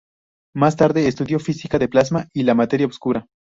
[0.55, 3.27] Más tarde, estudió física del plasma y la materia oscura.